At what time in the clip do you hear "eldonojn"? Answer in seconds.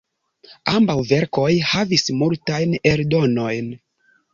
2.97-3.75